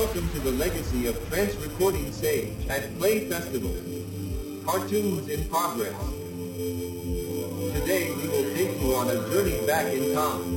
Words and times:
Welcome 0.00 0.30
to 0.30 0.40
the 0.40 0.52
legacy 0.52 1.08
of 1.08 1.28
Trance 1.28 1.54
Recording 1.56 2.10
Sage 2.10 2.54
at 2.70 2.96
Play 2.96 3.28
Festival. 3.28 3.70
Cartoons 4.64 5.28
in 5.28 5.46
progress. 5.50 5.94
Today 7.74 8.10
we 8.16 8.28
will 8.28 8.54
take 8.54 8.80
you 8.80 8.94
on 8.94 9.10
a 9.10 9.16
journey 9.28 9.60
back 9.66 9.92
in 9.92 10.14
time. 10.14 10.56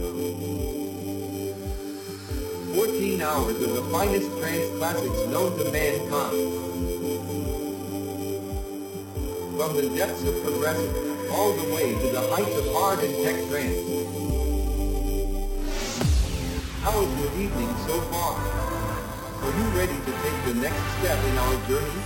14 2.73 3.21
hours 3.21 3.61
of 3.61 3.73
the 3.73 3.83
finest 3.91 4.31
trance 4.39 4.69
classics 4.77 5.27
known 5.27 5.57
to 5.57 5.69
mankind. 5.73 6.37
From 9.57 9.75
the 9.75 9.93
depths 9.93 10.23
of 10.23 10.41
progressive, 10.41 11.31
all 11.33 11.51
the 11.51 11.75
way 11.75 11.91
to 11.91 12.07
the 12.13 12.21
heights 12.31 12.55
of 12.55 12.65
hard 12.71 12.99
and 12.99 13.13
tech 13.25 13.35
trance. 13.49 13.75
How 16.81 17.01
is 17.01 17.19
your 17.19 17.41
evening 17.41 17.75
so 17.85 17.99
far? 18.03 18.62
Are 19.43 19.57
you 19.57 19.65
ready 19.77 19.93
to 19.93 20.11
take 20.23 20.45
the 20.45 20.53
next 20.53 20.81
step 20.99 21.21
in 21.25 21.37
our 21.37 21.67
journey? 21.67 22.01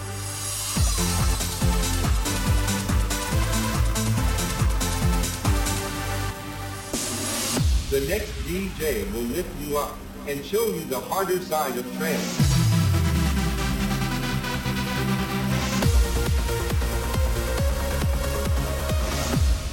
The 7.92 8.02
next 8.10 8.32
DJ 8.42 9.14
will 9.14 9.22
lift 9.22 9.56
you 9.62 9.78
up 9.78 9.96
and 10.28 10.44
show 10.44 10.66
you 10.66 10.84
the 10.86 11.00
harder 11.00 11.40
side 11.40 11.78
of 11.78 11.86
trance. 11.98 12.38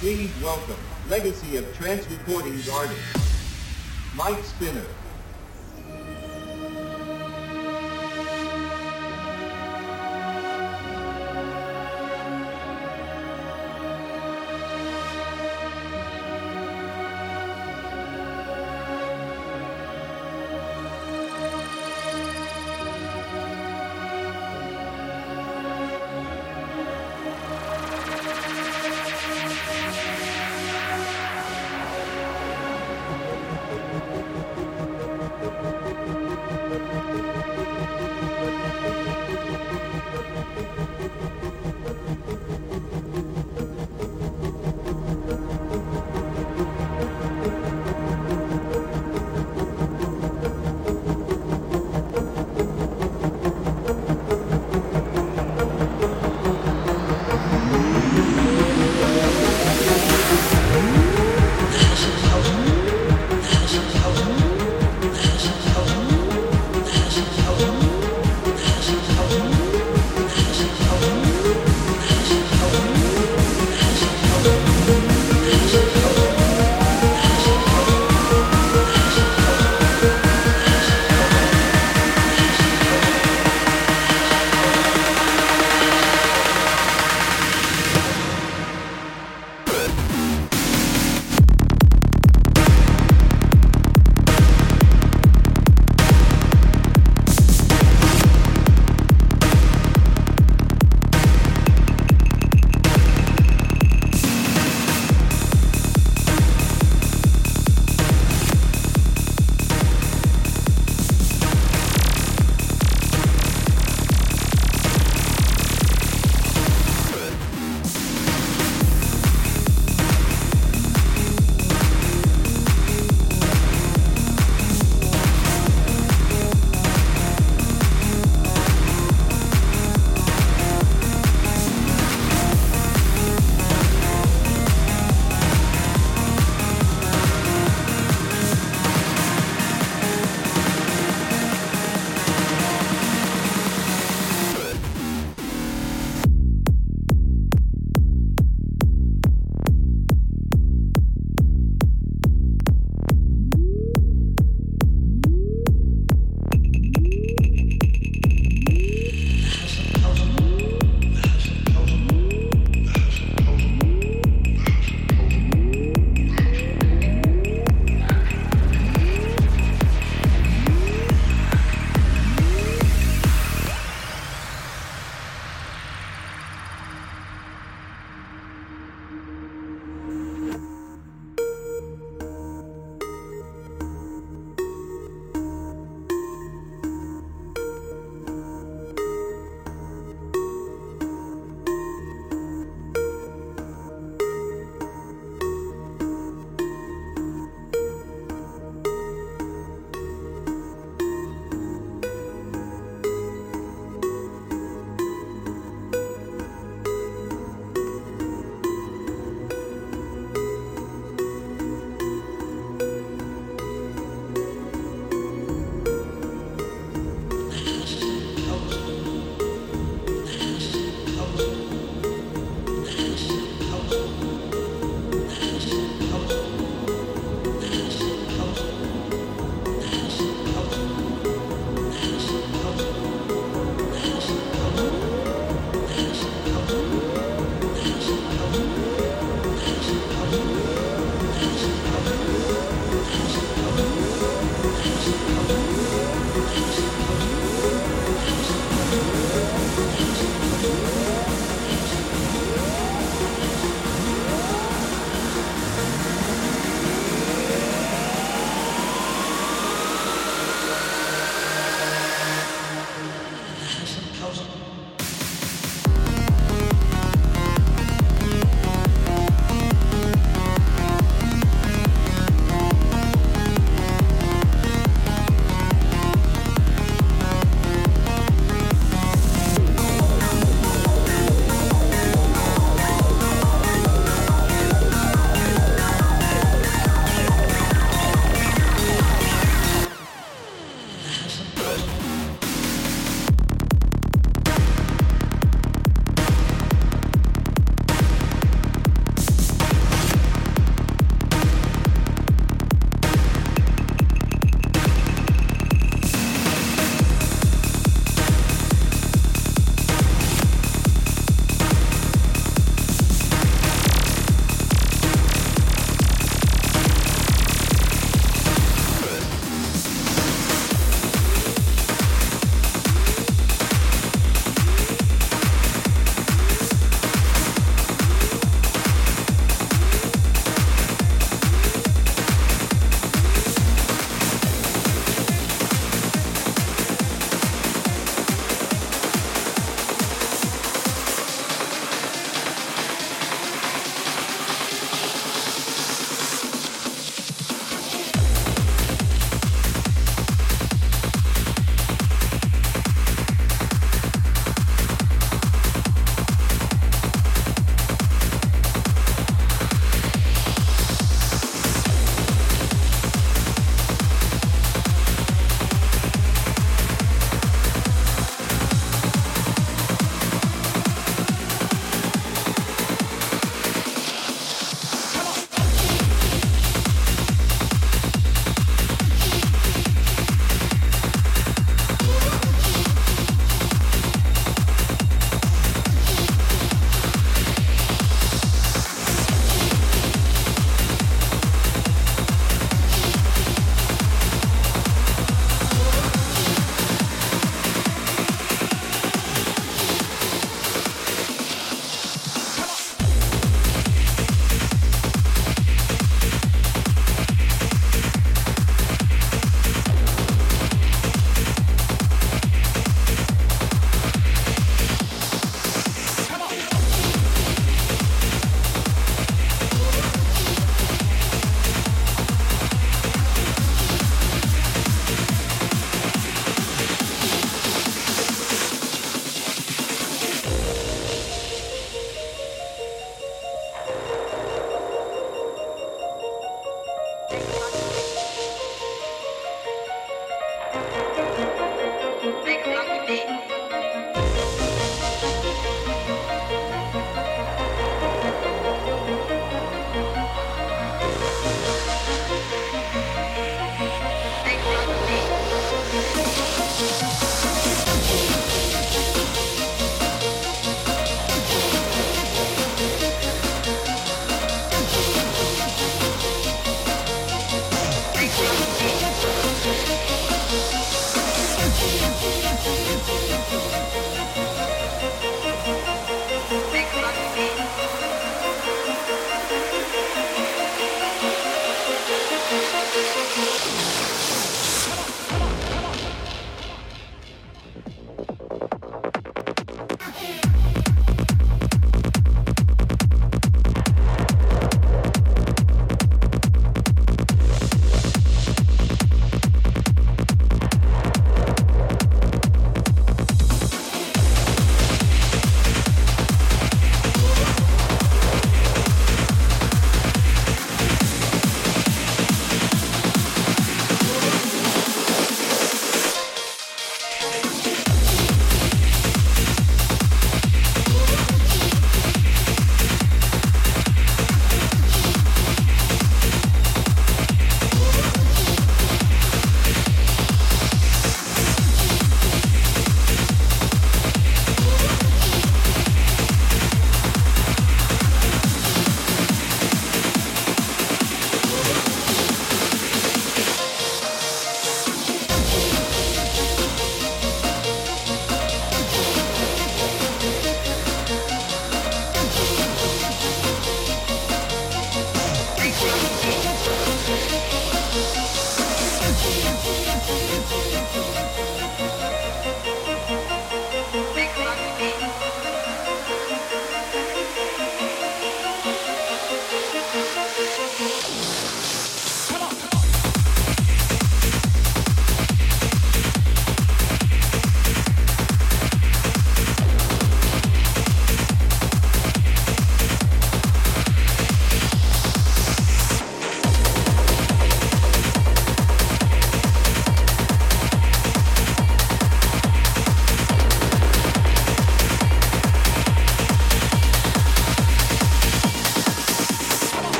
Please 0.00 0.32
welcome 0.42 0.74
Legacy 1.08 1.58
of 1.58 1.76
Trance 1.76 2.10
Recordings 2.10 2.68
artist, 2.68 3.00
Mike 4.16 4.42
Spinner. 4.42 4.84